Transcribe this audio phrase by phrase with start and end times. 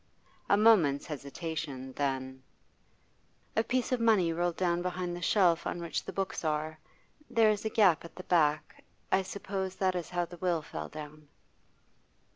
[0.49, 2.41] A moment's hesitation; then:
[3.55, 6.79] 'A piece of money rolled down behind the shelf on which the books are;
[7.29, 8.83] there is a gap at the back.
[9.11, 11.27] I suppose that is how the will fell down.